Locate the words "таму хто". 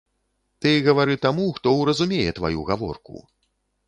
1.25-1.73